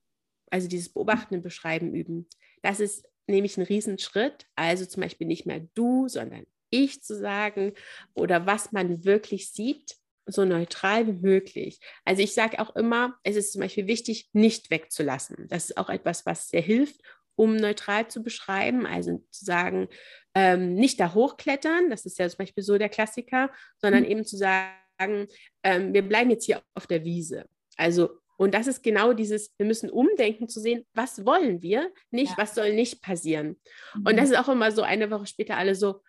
[0.51, 2.27] also dieses beobachtende Beschreiben üben.
[2.61, 4.47] Das ist nämlich ein Riesenschritt.
[4.55, 7.73] Also zum Beispiel nicht mehr du, sondern ich zu sagen
[8.13, 11.79] oder was man wirklich sieht, so neutral wie möglich.
[12.05, 15.47] Also ich sage auch immer, es ist zum Beispiel wichtig, nicht wegzulassen.
[15.47, 17.01] Das ist auch etwas, was sehr hilft,
[17.39, 18.85] um neutral zu beschreiben.
[18.85, 19.87] Also zu sagen,
[20.35, 24.09] ähm, nicht da hochklettern, das ist ja zum Beispiel so der Klassiker, sondern mhm.
[24.09, 25.27] eben zu sagen,
[25.63, 27.45] ähm, wir bleiben jetzt hier auf der Wiese.
[27.77, 32.31] Also und das ist genau dieses, wir müssen umdenken zu sehen, was wollen wir, nicht,
[32.31, 32.37] ja.
[32.37, 33.59] was soll nicht passieren.
[33.95, 34.07] Mhm.
[34.07, 36.01] Und das ist auch immer so eine Woche später alle so,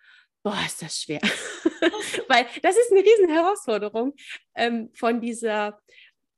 [0.43, 1.21] boah, ist das schwer.
[2.27, 4.13] Weil das ist eine riesen Herausforderung,
[4.55, 5.79] ähm, von dieser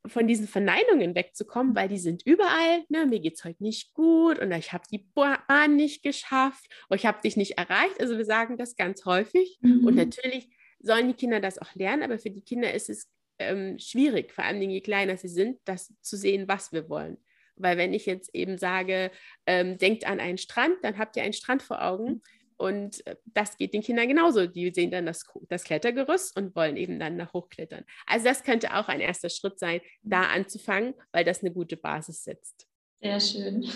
[0.06, 2.84] von diesen Verneinungen wegzukommen, weil die sind überall.
[2.90, 3.06] Ne?
[3.06, 7.06] Mir geht es heute nicht gut und ich habe die Bahn nicht geschafft und ich
[7.06, 8.00] habe dich nicht erreicht.
[8.00, 9.60] Also wir sagen das ganz häufig.
[9.62, 9.86] Mhm.
[9.86, 13.80] Und natürlich sollen die Kinder das auch lernen, aber für die Kinder ist es ähm,
[13.80, 17.18] schwierig, vor allem je kleiner sie sind, das zu sehen, was wir wollen.
[17.56, 19.12] Weil wenn ich jetzt eben sage,
[19.46, 22.22] ähm, denkt an einen Strand, dann habt ihr einen Strand vor Augen.
[22.58, 24.48] Und äh, das geht den Kindern genauso.
[24.48, 27.84] Die sehen dann das, das Klettergerüst und wollen eben dann nach hochklettern.
[28.06, 32.24] Also das könnte auch ein erster Schritt sein, da anzufangen, weil das eine gute Basis
[32.24, 32.68] setzt.
[33.02, 33.64] Sehr schön.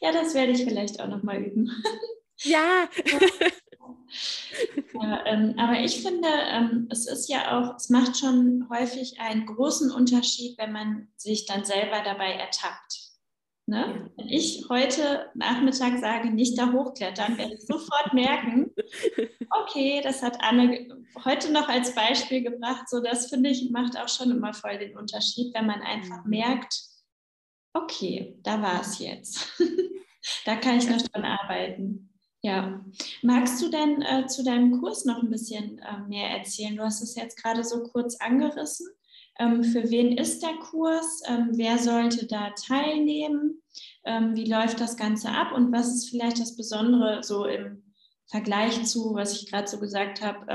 [0.00, 1.70] ja, das werde ich vielleicht auch nochmal üben.
[2.38, 2.88] Ja.
[4.92, 9.46] ja ähm, aber ich finde, ähm, es ist ja auch, es macht schon häufig einen
[9.46, 13.03] großen Unterschied, wenn man sich dann selber dabei ertappt.
[13.66, 14.10] Ne?
[14.16, 18.70] Wenn ich heute Nachmittag sage, nicht da hochklettern, werde ich sofort merken,
[19.62, 20.86] okay, das hat Anne
[21.24, 22.90] heute noch als Beispiel gebracht.
[22.90, 26.30] So, das finde ich, macht auch schon immer voll den Unterschied, wenn man einfach mhm.
[26.30, 26.78] merkt,
[27.72, 29.58] okay, da war es jetzt.
[30.44, 32.10] da kann ich noch dran arbeiten.
[32.42, 32.84] Ja.
[33.22, 36.76] Magst du denn äh, zu deinem Kurs noch ein bisschen äh, mehr erzählen?
[36.76, 38.88] Du hast es jetzt gerade so kurz angerissen.
[39.38, 41.22] Ähm, für wen ist der Kurs?
[41.26, 43.62] Ähm, wer sollte da teilnehmen?
[44.04, 45.52] Ähm, wie läuft das Ganze ab?
[45.52, 47.92] Und was ist vielleicht das Besondere so im
[48.26, 50.46] Vergleich zu, was ich gerade so gesagt habe,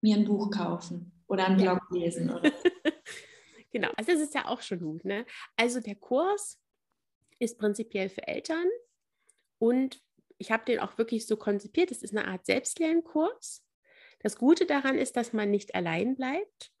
[0.00, 2.30] mir ein Buch kaufen oder einen Blog lesen?
[2.30, 2.50] Oder?
[3.70, 5.04] genau, also das ist ja auch schon gut.
[5.04, 5.24] Ne?
[5.56, 6.58] Also der Kurs
[7.38, 8.66] ist prinzipiell für Eltern
[9.58, 10.02] und
[10.38, 11.92] ich habe den auch wirklich so konzipiert.
[11.92, 13.64] Es ist eine Art Selbstlernkurs.
[14.20, 16.72] Das Gute daran ist, dass man nicht allein bleibt.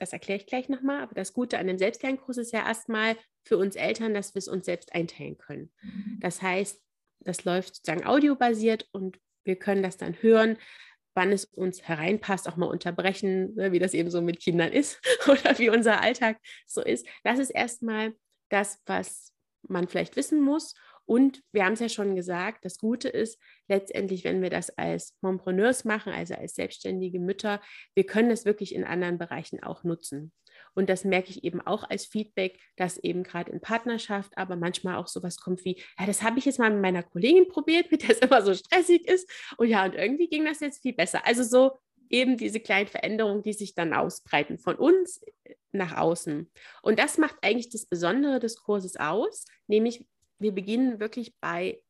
[0.00, 1.02] Das erkläre ich gleich nochmal.
[1.02, 4.48] Aber das Gute an dem Selbstlernkurs ist ja erstmal für uns Eltern, dass wir es
[4.48, 5.70] uns selbst einteilen können.
[5.82, 6.18] Mhm.
[6.20, 6.82] Das heißt,
[7.20, 10.56] das läuft sozusagen audiobasiert und wir können das dann hören,
[11.14, 15.00] wann es uns hereinpasst, auch mal unterbrechen, ne, wie das eben so mit Kindern ist
[15.26, 17.06] oder wie unser Alltag so ist.
[17.24, 18.14] Das ist erstmal
[18.48, 19.34] das, was
[19.68, 20.74] man vielleicht wissen muss.
[21.10, 25.18] Und wir haben es ja schon gesagt, das Gute ist letztendlich, wenn wir das als
[25.22, 27.60] Mompreneurs machen, also als selbstständige Mütter,
[27.96, 30.30] wir können das wirklich in anderen Bereichen auch nutzen.
[30.72, 34.98] Und das merke ich eben auch als Feedback, dass eben gerade in Partnerschaft aber manchmal
[34.98, 38.04] auch sowas kommt wie, ja, das habe ich jetzt mal mit meiner Kollegin probiert, mit
[38.04, 39.28] der es immer so stressig ist.
[39.56, 41.26] Und ja, und irgendwie ging das jetzt viel besser.
[41.26, 41.72] Also so
[42.08, 45.20] eben diese kleinen Veränderungen, die sich dann ausbreiten von uns
[45.72, 46.48] nach außen.
[46.82, 50.06] Und das macht eigentlich das Besondere des Kurses aus, nämlich
[50.40, 51.80] wir beginnen wirklich bei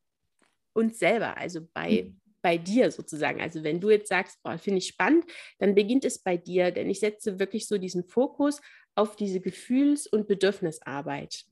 [0.74, 2.20] uns selber, also bei, mhm.
[2.42, 3.40] bei dir sozusagen.
[3.40, 5.24] Also wenn du jetzt sagst, oh, finde ich spannend,
[5.58, 8.60] dann beginnt es bei dir, denn ich setze wirklich so diesen Fokus
[8.94, 11.44] auf diese Gefühls- und Bedürfnisarbeit.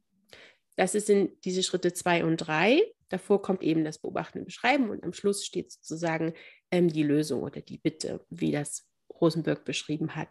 [0.77, 2.83] Das sind diese Schritte zwei und drei.
[3.09, 6.35] Davor kommt eben das Beobachten und Beschreiben und am Schluss steht sozusagen
[6.71, 8.87] ähm, die Lösung oder die Bitte, wie das
[9.21, 10.29] Rosenberg beschrieben hat.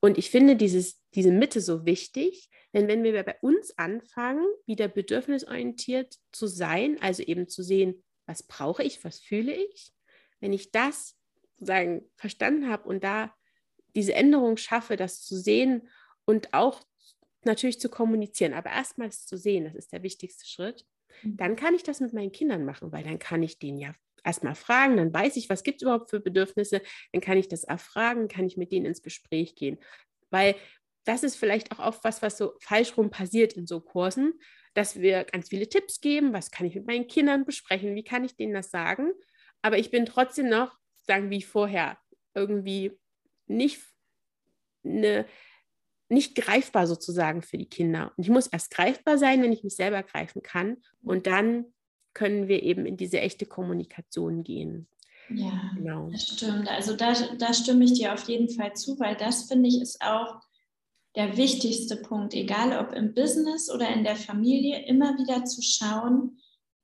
[0.00, 4.88] Und ich finde dieses, diese Mitte so wichtig, denn wenn wir bei uns anfangen, wieder
[4.88, 9.92] bedürfnisorientiert zu sein, also eben zu sehen, was brauche ich, was fühle ich,
[10.40, 11.16] wenn ich das
[11.56, 13.34] sozusagen verstanden habe und da
[13.94, 15.88] diese Änderung schaffe, das zu sehen
[16.24, 16.82] und auch
[17.44, 20.84] natürlich zu kommunizieren, aber erstmals zu sehen, das ist der wichtigste Schritt,
[21.22, 21.36] mhm.
[21.36, 24.54] dann kann ich das mit meinen Kindern machen, weil dann kann ich denen ja erstmal
[24.54, 28.28] fragen, dann weiß ich, was gibt es überhaupt für Bedürfnisse, dann kann ich das erfragen,
[28.28, 29.78] kann ich mit denen ins Gespräch gehen.
[30.30, 30.54] Weil
[31.08, 34.34] das ist vielleicht auch oft was, was so falsch rum passiert in so Kursen,
[34.74, 38.24] dass wir ganz viele Tipps geben, was kann ich mit meinen Kindern besprechen, wie kann
[38.24, 39.12] ich denen das sagen,
[39.62, 41.98] aber ich bin trotzdem noch, sagen wie vorher,
[42.34, 42.92] irgendwie
[43.46, 43.80] nicht
[44.84, 45.24] eine,
[46.10, 48.12] nicht greifbar sozusagen für die Kinder.
[48.16, 50.76] Und ich muss erst greifbar sein, wenn ich mich selber greifen kann.
[51.02, 51.66] Und dann
[52.14, 54.88] können wir eben in diese echte Kommunikation gehen.
[55.30, 56.10] Ja, genau.
[56.10, 56.68] das stimmt.
[56.68, 60.00] Also da, da stimme ich dir auf jeden Fall zu, weil das finde ich ist
[60.00, 60.40] auch
[61.18, 66.38] der wichtigste Punkt, egal ob im Business oder in der Familie, immer wieder zu schauen,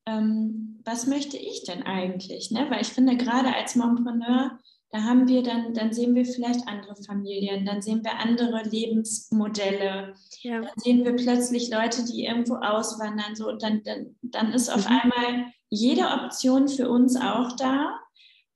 [0.07, 2.51] ähm, was möchte ich denn eigentlich?
[2.51, 2.67] Ne?
[2.69, 4.59] Weil ich finde, gerade als Mompreneur,
[4.91, 10.15] da haben wir dann, dann sehen wir vielleicht andere Familien, dann sehen wir andere Lebensmodelle,
[10.43, 10.61] ja.
[10.61, 14.89] dann sehen wir plötzlich Leute, die irgendwo auswandern, so und dann, dann, dann ist auf
[14.89, 14.97] mhm.
[14.97, 18.01] einmal jede Option für uns auch da.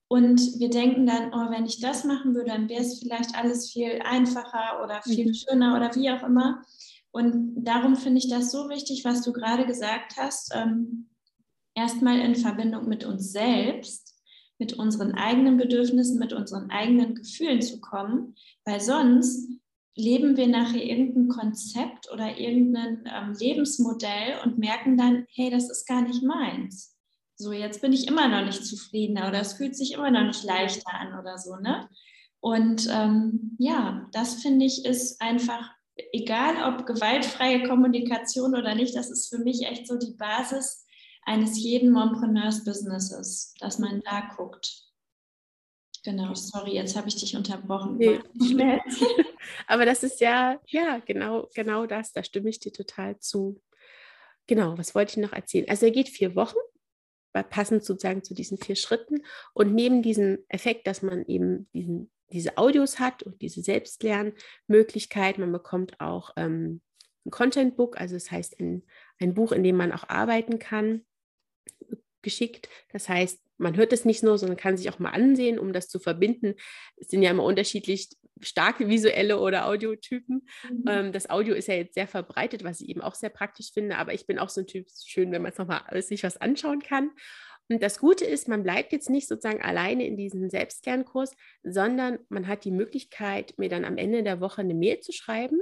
[0.09, 3.71] Und wir denken dann, oh, wenn ich das machen würde, dann wäre es vielleicht alles
[3.71, 5.35] viel einfacher oder viel mhm.
[5.35, 6.63] schöner oder wie auch immer.
[7.11, 10.53] Und darum finde ich das so wichtig, was du gerade gesagt hast.
[10.55, 11.09] Ähm,
[11.75, 14.15] erstmal in Verbindung mit uns selbst,
[14.59, 19.49] mit unseren eigenen Bedürfnissen, mit unseren eigenen Gefühlen zu kommen, weil sonst
[19.95, 25.87] leben wir nachher irgendein Konzept oder irgendein ähm, Lebensmodell und merken dann, hey, das ist
[25.87, 26.98] gar nicht meins.
[27.41, 30.43] So, jetzt bin ich immer noch nicht zufriedener oder es fühlt sich immer noch nicht
[30.43, 31.89] leichter an oder so, ne?
[32.41, 35.71] Und ähm, ja, das finde ich ist einfach,
[36.13, 40.85] egal ob gewaltfreie Kommunikation oder nicht, das ist für mich echt so die Basis
[41.25, 44.85] eines jeden Mompreneurs-Businesses, dass man da guckt.
[46.05, 47.99] Genau, sorry, jetzt habe ich dich unterbrochen.
[47.99, 48.21] Nee.
[49.69, 53.61] Aber das ist ja, ja, genau, genau das, da stimme ich dir total zu.
[54.49, 55.69] Genau, was wollte ich noch erzählen?
[55.69, 56.57] Also er geht vier Wochen,
[57.33, 59.23] passend sozusagen zu diesen vier Schritten.
[59.55, 65.53] Und neben diesem Effekt, dass man eben diesen, diese Audios hat und diese Selbstlernmöglichkeit, man
[65.53, 66.81] bekommt auch ähm,
[67.27, 68.83] ein Content Book, also das heißt ein,
[69.21, 71.05] ein Buch, in dem man auch arbeiten kann
[72.23, 72.69] geschickt.
[72.93, 75.89] Das heißt, man hört es nicht nur, sondern kann sich auch mal ansehen, um das
[75.89, 76.55] zu verbinden.
[76.97, 78.11] Es sind ja immer unterschiedlich
[78.43, 80.47] starke visuelle oder Audiotypen.
[80.71, 80.85] Mhm.
[80.87, 83.97] Ähm, das Audio ist ja jetzt sehr verbreitet, was ich eben auch sehr praktisch finde,
[83.97, 86.81] aber ich bin auch so ein Typ, schön, wenn man es nochmal sich was anschauen
[86.81, 87.11] kann.
[87.71, 92.49] Und das Gute ist, man bleibt jetzt nicht sozusagen alleine in diesem Selbstkernkurs, sondern man
[92.49, 95.61] hat die Möglichkeit, mir dann am Ende der Woche eine Mail zu schreiben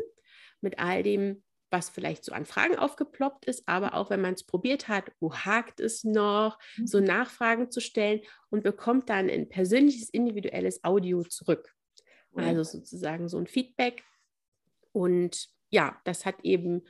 [0.60, 4.44] mit all dem, was vielleicht so an Fragen aufgeploppt ist, aber auch wenn man es
[4.44, 7.04] probiert hat, wo hakt es noch, so mhm.
[7.04, 11.75] Nachfragen zu stellen und bekommt dann ein persönliches, individuelles Audio zurück.
[12.44, 14.05] Also sozusagen so ein Feedback.
[14.92, 16.83] Und ja, das hat eben,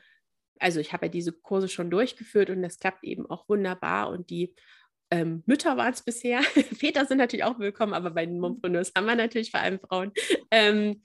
[0.59, 4.31] also ich habe ja diese Kurse schon durchgeführt und das klappt eben auch wunderbar und
[4.31, 4.55] die
[5.11, 6.43] ähm, Mütter waren es bisher.
[6.75, 10.13] Väter sind natürlich auch willkommen, aber bei den Mompreneurs haben wir natürlich vor allem Frauen
[10.51, 11.03] ähm,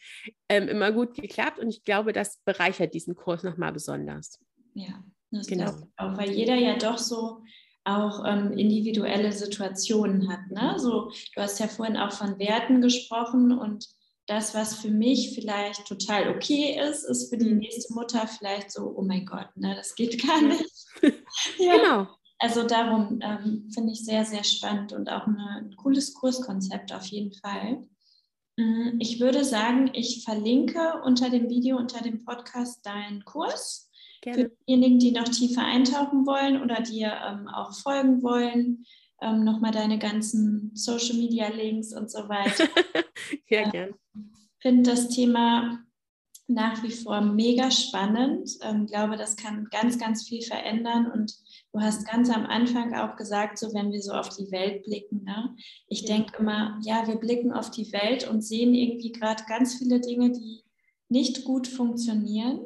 [0.49, 1.59] ähm, immer gut geklappt.
[1.59, 4.39] Und ich glaube, das bereichert diesen Kurs nochmal besonders.
[4.73, 5.71] Ja, das genau.
[5.97, 7.43] auch, weil jeder ja doch so
[7.83, 10.51] auch ähm, individuelle Situationen hat.
[10.51, 10.77] Ne?
[10.77, 13.87] So, du hast ja vorhin auch von Werten gesprochen und
[14.31, 17.57] das, was für mich vielleicht total okay ist, ist für die mhm.
[17.57, 20.71] nächste Mutter vielleicht so, oh mein Gott, ne, das geht gar nicht.
[21.59, 21.75] ja.
[21.75, 22.07] Genau.
[22.39, 27.05] Also darum ähm, finde ich sehr, sehr spannend und auch eine, ein cooles Kurskonzept auf
[27.07, 27.85] jeden Fall.
[28.57, 33.91] Mm, ich würde sagen, ich verlinke unter dem Video, unter dem Podcast deinen Kurs.
[34.21, 34.43] Gerne.
[34.43, 38.85] Für diejenigen, die noch tiefer eintauchen wollen oder dir ähm, auch folgen wollen,
[39.21, 42.65] ähm, nochmal deine ganzen Social Media Links und so weiter.
[43.49, 43.93] ja, äh, gerne.
[44.13, 45.79] Ich finde das Thema
[46.47, 48.47] nach wie vor mega spannend.
[48.47, 51.33] Ich ähm, glaube, das kann ganz, ganz viel verändern und
[51.73, 55.23] Du hast ganz am Anfang auch gesagt, so wenn wir so auf die Welt blicken,
[55.23, 55.55] ne?
[55.87, 60.01] ich denke immer, ja, wir blicken auf die Welt und sehen irgendwie gerade ganz viele
[60.01, 60.63] Dinge, die
[61.07, 62.59] nicht gut funktionieren.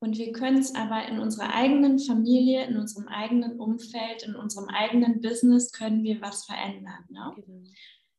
[0.00, 4.68] Und wir können es aber in unserer eigenen Familie, in unserem eigenen Umfeld, in unserem
[4.68, 7.04] eigenen Business können wir was verändern.
[7.08, 7.32] Ne?
[7.36, 7.62] Genau.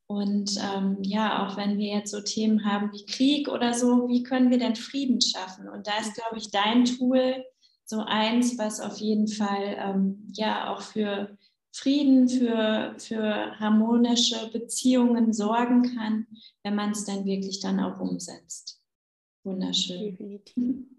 [0.08, 4.24] Und ähm, ja, auch wenn wir jetzt so Themen haben wie Krieg oder so, wie
[4.24, 5.70] können wir denn Frieden schaffen?
[5.70, 7.46] Und da ist, glaube ich, dein Tool
[7.86, 11.38] so eins, was auf jeden Fall ähm, ja auch für
[11.72, 16.26] Frieden, für, für harmonische Beziehungen sorgen kann,
[16.64, 18.82] wenn man es dann wirklich dann auch umsetzt.
[19.44, 20.12] Wunderschön.
[20.12, 20.86] Definitiv.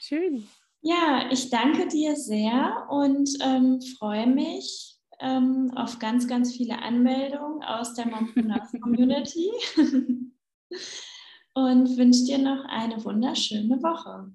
[0.00, 0.48] Schön.
[0.82, 7.62] Ja, ich danke dir sehr und ähm, freue mich ähm, auf ganz, ganz viele Anmeldungen
[7.62, 9.50] aus der Mompreneurs Community
[11.54, 14.32] und wünsche dir noch eine wunderschöne Woche.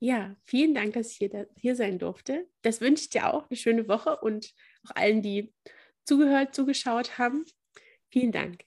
[0.00, 2.48] Ja, vielen Dank, dass ich hier, hier sein durfte.
[2.62, 4.52] Das wünsche ich dir auch eine schöne Woche und
[4.84, 5.54] auch allen, die
[6.04, 7.44] zugehört, zugeschaut haben.
[8.10, 8.64] Vielen Dank.